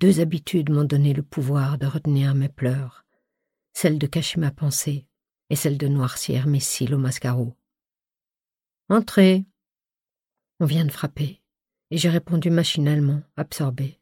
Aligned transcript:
Deux 0.00 0.20
habitudes 0.20 0.70
m'ont 0.70 0.84
donné 0.84 1.12
le 1.12 1.22
pouvoir 1.22 1.76
de 1.76 1.84
retenir 1.84 2.34
mes 2.34 2.48
pleurs, 2.48 3.04
celle 3.74 3.98
de 3.98 4.06
cacher 4.06 4.40
ma 4.40 4.50
pensée 4.50 5.06
et 5.50 5.56
celle 5.56 5.76
de 5.76 5.88
noircir 5.88 6.46
mes 6.46 6.58
cils 6.58 6.94
au 6.94 6.98
mascaro. 6.98 7.54
Entrez. 8.88 9.44
On 10.58 10.64
vient 10.64 10.86
de 10.86 10.90
frapper, 10.90 11.42
et 11.90 11.98
j'ai 11.98 12.08
répondu 12.08 12.48
machinalement, 12.48 13.22
absorbé. 13.36 14.00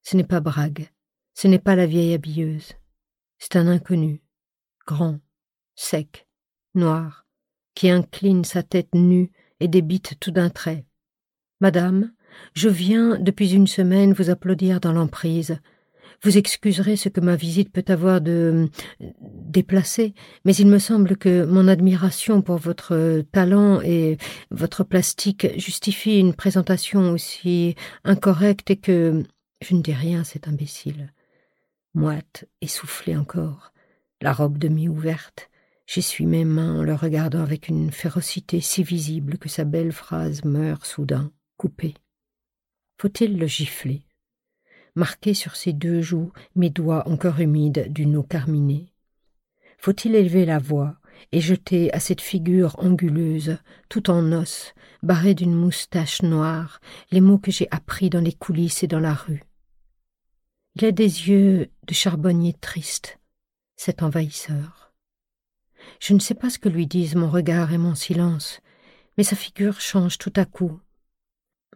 Ce 0.00 0.16
n'est 0.16 0.24
pas 0.24 0.40
Brague, 0.40 0.90
ce 1.34 1.48
n'est 1.48 1.58
pas 1.58 1.76
la 1.76 1.84
vieille 1.84 2.14
habilleuse, 2.14 2.72
c'est 3.36 3.56
un 3.56 3.68
inconnu, 3.68 4.22
grand, 4.86 5.20
sec, 5.74 6.26
noir, 6.74 7.26
qui 7.74 7.90
incline 7.90 8.46
sa 8.46 8.62
tête 8.62 8.94
nue 8.94 9.30
et 9.60 9.68
débite 9.68 10.18
tout 10.18 10.30
d'un 10.30 10.48
trait. 10.48 10.86
Madame, 11.60 12.10
je 12.54 12.68
viens 12.68 13.18
depuis 13.18 13.52
une 13.54 13.66
semaine 13.66 14.12
vous 14.12 14.30
applaudir 14.30 14.80
dans 14.80 14.92
l'emprise. 14.92 15.58
Vous 16.22 16.36
excuserez 16.36 16.96
ce 16.96 17.08
que 17.08 17.20
ma 17.20 17.34
visite 17.34 17.72
peut 17.72 17.84
avoir 17.88 18.20
de 18.20 18.68
déplacé, 19.00 20.14
mais 20.44 20.54
il 20.54 20.66
me 20.66 20.78
semble 20.78 21.16
que 21.16 21.44
mon 21.46 21.66
admiration 21.66 22.42
pour 22.42 22.58
votre 22.58 23.22
talent 23.32 23.80
et 23.80 24.18
votre 24.50 24.84
plastique 24.84 25.46
justifie 25.58 26.18
une 26.18 26.34
présentation 26.34 27.12
aussi 27.12 27.74
incorrecte 28.04 28.70
et 28.70 28.76
que 28.76 29.22
je 29.62 29.74
ne 29.74 29.82
dis 29.82 29.94
rien, 29.94 30.24
c'est 30.24 30.46
imbécile. 30.46 31.12
Moite, 31.94 32.44
essoufflée 32.60 33.16
encore, 33.16 33.72
la 34.20 34.32
robe 34.32 34.58
demi-ouverte, 34.58 35.50
j'essuie 35.86 36.26
mes 36.26 36.44
mains 36.44 36.80
en 36.80 36.82
le 36.82 36.94
regardant 36.94 37.42
avec 37.42 37.68
une 37.68 37.90
férocité 37.90 38.60
si 38.60 38.82
visible 38.82 39.38
que 39.38 39.48
sa 39.48 39.64
belle 39.64 39.92
phrase 39.92 40.44
meurt 40.44 40.84
soudain, 40.84 41.32
coupée. 41.56 41.94
Faut-il 43.00 43.38
le 43.38 43.46
gifler? 43.46 44.02
Marquer 44.94 45.32
sur 45.32 45.56
ses 45.56 45.72
deux 45.72 46.02
joues 46.02 46.32
mes 46.54 46.68
doigts 46.68 47.08
encore 47.08 47.40
humides 47.40 47.90
d'une 47.90 48.14
eau 48.14 48.22
carminée 48.22 48.92
Faut-il 49.78 50.14
élever 50.14 50.44
la 50.44 50.58
voix 50.58 50.98
et 51.32 51.40
jeter 51.40 51.90
à 51.94 51.98
cette 51.98 52.20
figure 52.20 52.78
anguleuse, 52.78 53.56
tout 53.88 54.10
en 54.10 54.30
os, 54.32 54.74
barrée 55.02 55.32
d'une 55.32 55.54
moustache 55.54 56.20
noire, 56.20 56.78
les 57.10 57.22
mots 57.22 57.38
que 57.38 57.50
j'ai 57.50 57.68
appris 57.70 58.10
dans 58.10 58.20
les 58.20 58.34
coulisses 58.34 58.82
et 58.82 58.86
dans 58.86 59.00
la 59.00 59.14
rue? 59.14 59.44
Il 60.74 60.84
a 60.84 60.92
des 60.92 61.30
yeux 61.30 61.70
de 61.86 61.94
charbonnier 61.94 62.52
triste, 62.52 63.18
cet 63.76 64.02
envahisseur. 64.02 64.92
Je 66.00 66.12
ne 66.12 66.18
sais 66.18 66.34
pas 66.34 66.50
ce 66.50 66.58
que 66.58 66.68
lui 66.68 66.86
disent 66.86 67.14
mon 67.14 67.30
regard 67.30 67.72
et 67.72 67.78
mon 67.78 67.94
silence, 67.94 68.60
mais 69.16 69.24
sa 69.24 69.36
figure 69.36 69.80
change 69.80 70.18
tout 70.18 70.34
à 70.36 70.44
coup, 70.44 70.78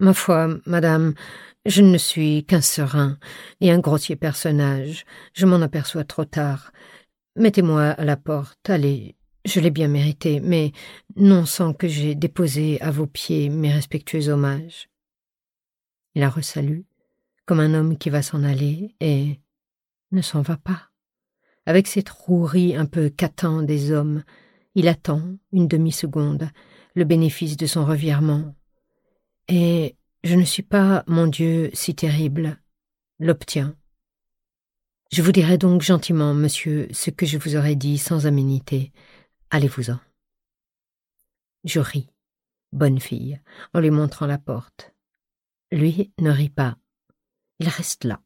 Ma 0.00 0.12
foi, 0.12 0.48
madame, 0.66 1.14
je 1.66 1.80
ne 1.80 1.98
suis 1.98 2.44
qu'un 2.44 2.60
serein 2.60 3.18
et 3.60 3.70
un 3.70 3.78
grossier 3.78 4.16
personnage. 4.16 5.04
Je 5.32 5.46
m'en 5.46 5.62
aperçois 5.62 6.04
trop 6.04 6.24
tard. 6.24 6.72
Mettez-moi 7.36 7.82
à 7.82 8.04
la 8.04 8.16
porte, 8.16 8.68
allez, 8.68 9.16
je 9.44 9.60
l'ai 9.60 9.70
bien 9.70 9.88
mérité, 9.88 10.40
mais 10.40 10.72
non 11.16 11.46
sans 11.46 11.72
que 11.72 11.88
j'aie 11.88 12.14
déposé 12.14 12.80
à 12.80 12.90
vos 12.90 13.06
pieds 13.06 13.50
mes 13.50 13.72
respectueux 13.72 14.28
hommages. 14.28 14.88
Il 16.14 16.22
a 16.22 16.30
resalu, 16.30 16.86
comme 17.46 17.60
un 17.60 17.74
homme 17.74 17.98
qui 17.98 18.10
va 18.10 18.22
s'en 18.22 18.42
aller, 18.42 18.94
et 19.00 19.40
ne 20.12 20.22
s'en 20.22 20.42
va 20.42 20.56
pas. 20.56 20.90
Avec 21.66 21.86
cette 21.86 22.08
rouerie 22.08 22.76
un 22.76 22.86
peu 22.86 23.08
catin 23.08 23.62
des 23.62 23.90
hommes, 23.90 24.22
il 24.74 24.88
attend, 24.88 25.22
une 25.52 25.68
demi-seconde, 25.68 26.48
le 26.94 27.04
bénéfice 27.04 27.56
de 27.56 27.66
son 27.66 27.84
revirement, 27.84 28.54
et 29.48 29.96
je 30.22 30.34
ne 30.34 30.44
suis 30.44 30.62
pas, 30.62 31.04
mon 31.06 31.26
Dieu, 31.26 31.70
si 31.74 31.94
terrible, 31.94 32.58
l'obtient. 33.18 33.76
Je 35.12 35.22
vous 35.22 35.32
dirai 35.32 35.58
donc 35.58 35.82
gentiment, 35.82 36.34
monsieur, 36.34 36.88
ce 36.92 37.10
que 37.10 37.26
je 37.26 37.38
vous 37.38 37.56
aurais 37.56 37.76
dit 37.76 37.98
sans 37.98 38.26
aménité. 38.26 38.92
Allez-vous-en. 39.50 40.00
Je 41.64 41.80
ris, 41.80 42.08
bonne 42.72 43.00
fille, 43.00 43.40
en 43.74 43.80
lui 43.80 43.90
montrant 43.90 44.26
la 44.26 44.38
porte. 44.38 44.94
Lui 45.70 46.12
ne 46.18 46.30
rit 46.30 46.50
pas. 46.50 46.76
Il 47.58 47.68
reste 47.68 48.04
là, 48.04 48.20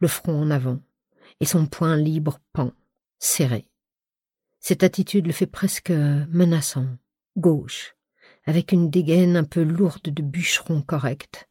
le 0.00 0.08
front 0.08 0.40
en 0.40 0.50
avant, 0.50 0.80
et 1.40 1.46
son 1.46 1.66
poing 1.66 1.96
libre 1.96 2.40
pend, 2.52 2.72
serré. 3.18 3.68
Cette 4.60 4.82
attitude 4.82 5.26
le 5.26 5.32
fait 5.32 5.46
presque 5.46 5.90
menaçant, 5.90 6.86
gauche, 7.36 7.96
avec 8.44 8.72
une 8.72 8.90
dégaine 8.90 9.36
un 9.36 9.44
peu 9.44 9.62
lourde 9.62 10.02
de 10.02 10.22
bûcheron 10.22 10.82
correct. 10.82 11.48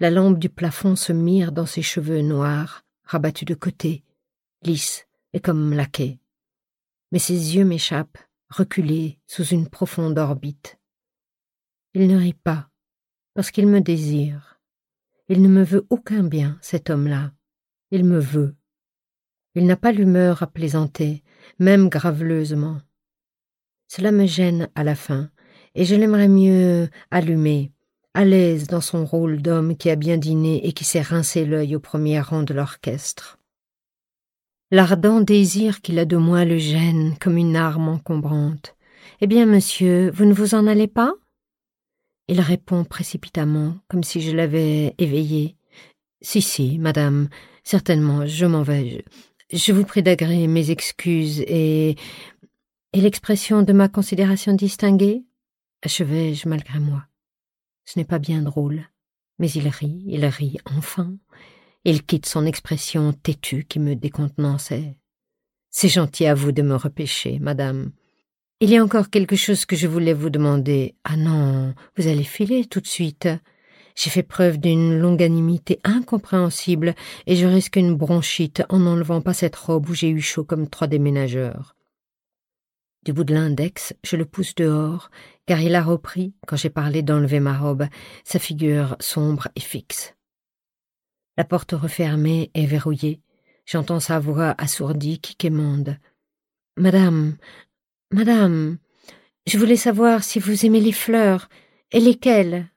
La 0.00 0.10
lampe 0.10 0.38
du 0.38 0.48
plafond 0.48 0.96
se 0.96 1.12
mire 1.12 1.52
dans 1.52 1.66
ses 1.66 1.82
cheveux 1.82 2.20
noirs, 2.20 2.84
rabattus 3.04 3.46
de 3.46 3.54
côté, 3.54 4.04
lisses 4.62 5.06
et 5.32 5.40
comme 5.40 5.72
laqués. 5.72 6.20
Mais 7.12 7.18
ses 7.18 7.56
yeux 7.56 7.64
m'échappent, 7.64 8.18
reculés 8.48 9.18
sous 9.26 9.44
une 9.44 9.68
profonde 9.68 10.18
orbite. 10.18 10.78
Il 11.94 12.08
ne 12.08 12.16
rit 12.16 12.34
pas, 12.34 12.70
parce 13.34 13.50
qu'il 13.50 13.68
me 13.68 13.80
désire. 13.80 14.60
Il 15.28 15.42
ne 15.42 15.48
me 15.48 15.62
veut 15.62 15.86
aucun 15.90 16.24
bien, 16.24 16.58
cet 16.60 16.90
homme-là. 16.90 17.32
Il 17.90 18.04
me 18.04 18.18
veut. 18.18 18.56
Il 19.54 19.66
n'a 19.66 19.76
pas 19.76 19.92
l'humeur 19.92 20.42
à 20.42 20.48
plaisanter, 20.48 21.22
même 21.58 21.88
graveleusement. 21.88 22.80
Cela 23.86 24.10
me 24.10 24.26
gêne 24.26 24.68
à 24.74 24.82
la 24.82 24.96
fin, 24.96 25.30
et 25.74 25.84
je 25.84 25.94
l'aimerais 25.94 26.28
mieux 26.28 26.88
allumé, 27.10 27.72
à 28.14 28.24
l'aise 28.24 28.68
dans 28.68 28.80
son 28.80 29.04
rôle 29.04 29.42
d'homme 29.42 29.76
qui 29.76 29.90
a 29.90 29.96
bien 29.96 30.16
dîné 30.16 30.66
et 30.66 30.72
qui 30.72 30.84
s'est 30.84 31.02
rincé 31.02 31.44
l'œil 31.44 31.74
au 31.74 31.80
premier 31.80 32.20
rang 32.20 32.42
de 32.42 32.54
l'orchestre. 32.54 33.38
L'ardent 34.70 35.20
désir 35.20 35.80
qu'il 35.80 35.98
a 35.98 36.04
de 36.04 36.16
moi 36.16 36.44
le 36.44 36.58
gêne 36.58 37.14
comme 37.20 37.36
une 37.36 37.56
arme 37.56 37.88
encombrante. 37.88 38.76
Eh 39.20 39.26
bien, 39.26 39.46
monsieur, 39.46 40.10
vous 40.12 40.24
ne 40.24 40.32
vous 40.32 40.54
en 40.54 40.66
allez 40.66 40.88
pas? 40.88 41.12
Il 42.28 42.40
répond 42.40 42.84
précipitamment, 42.84 43.76
comme 43.88 44.02
si 44.02 44.20
je 44.20 44.34
l'avais 44.34 44.94
éveillé. 44.98 45.56
Si, 46.22 46.40
si, 46.40 46.78
madame, 46.78 47.28
certainement, 47.64 48.26
je 48.26 48.46
m'en 48.46 48.62
vais. 48.62 49.04
Je, 49.52 49.72
vous 49.72 49.84
prie 49.84 50.02
d'agréer 50.02 50.46
mes 50.46 50.70
excuses 50.70 51.40
et. 51.40 51.96
et 52.92 53.00
l'expression 53.00 53.62
de 53.62 53.72
ma 53.72 53.88
considération 53.88 54.54
distinguée? 54.54 55.22
Achevai-je 55.84 56.48
malgré 56.48 56.80
moi. 56.80 57.04
Ce 57.84 57.98
n'est 57.98 58.04
pas 58.04 58.18
bien 58.18 58.42
drôle, 58.42 58.88
mais 59.38 59.50
il 59.50 59.68
rit, 59.68 60.02
il 60.06 60.24
rit 60.26 60.56
enfin. 60.64 61.16
Il 61.84 62.04
quitte 62.04 62.26
son 62.26 62.46
expression 62.46 63.12
têtue 63.12 63.66
qui 63.68 63.78
me 63.78 63.94
décontenançait. 63.94 64.96
C'est 65.70 65.88
gentil 65.88 66.26
à 66.26 66.34
vous 66.34 66.52
de 66.52 66.62
me 66.62 66.74
repêcher, 66.76 67.38
madame. 67.38 67.92
Il 68.60 68.70
y 68.70 68.78
a 68.78 68.82
encore 68.82 69.10
quelque 69.10 69.36
chose 69.36 69.66
que 69.66 69.76
je 69.76 69.86
voulais 69.86 70.14
vous 70.14 70.30
demander. 70.30 70.94
Ah 71.04 71.16
non, 71.16 71.74
vous 71.96 72.06
allez 72.06 72.24
filer 72.24 72.64
tout 72.64 72.80
de 72.80 72.86
suite. 72.86 73.28
J'ai 73.94 74.10
fait 74.10 74.22
preuve 74.22 74.58
d'une 74.58 74.98
longanimité 74.98 75.80
incompréhensible 75.84 76.94
et 77.26 77.36
je 77.36 77.46
risque 77.46 77.76
une 77.76 77.94
bronchite 77.94 78.62
en 78.70 78.78
n'enlevant 78.78 79.20
pas 79.20 79.34
cette 79.34 79.56
robe 79.56 79.88
où 79.90 79.94
j'ai 79.94 80.08
eu 80.08 80.20
chaud 80.20 80.44
comme 80.44 80.68
trois 80.68 80.86
déménageurs. 80.86 81.76
Du 83.04 83.12
bout 83.12 83.24
de 83.24 83.34
l'index, 83.34 83.94
je 84.02 84.16
le 84.16 84.24
pousse 84.24 84.54
dehors, 84.54 85.10
car 85.44 85.60
il 85.60 85.74
a 85.74 85.82
repris, 85.82 86.32
quand 86.46 86.56
j'ai 86.56 86.70
parlé 86.70 87.02
d'enlever 87.02 87.38
ma 87.38 87.58
robe, 87.58 87.86
sa 88.24 88.38
figure 88.38 88.96
sombre 88.98 89.48
et 89.56 89.60
fixe. 89.60 90.14
La 91.36 91.44
porte 91.44 91.72
refermée 91.72 92.50
et 92.54 92.64
verrouillée, 92.64 93.20
j'entends 93.66 94.00
sa 94.00 94.18
voix 94.18 94.54
assourdie 94.56 95.20
qui 95.20 95.36
quémande. 95.36 95.98
Madame, 96.78 97.36
madame, 98.10 98.78
je 99.46 99.58
voulais 99.58 99.76
savoir 99.76 100.24
si 100.24 100.38
vous 100.38 100.64
aimez 100.64 100.80
les 100.80 100.92
fleurs, 100.92 101.50
et 101.92 102.00
lesquelles. 102.00 102.70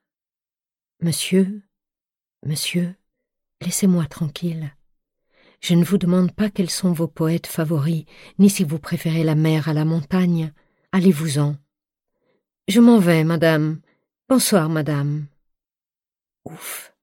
Monsieur, 1.02 1.62
monsieur, 2.46 2.94
laissez-moi 3.62 4.06
tranquille. 4.08 4.77
Je 5.60 5.74
ne 5.74 5.84
vous 5.84 5.98
demande 5.98 6.32
pas 6.32 6.50
quels 6.50 6.70
sont 6.70 6.92
vos 6.92 7.08
poètes 7.08 7.48
favoris, 7.48 8.06
ni 8.40 8.50
si 8.50 8.64
vous 8.64 8.80
préférez 8.80 9.24
la 9.24 9.36
mer 9.36 9.70
à 9.70 9.74
la 9.74 9.86
montagne. 9.86 10.52
Allez-vous-en. 10.92 11.56
Je 12.68 12.80
m'en 12.80 13.00
vais, 13.00 13.24
madame. 13.24 13.80
Bonsoir, 14.30 14.70
madame. 14.70 15.28
Ouf. 16.46 16.94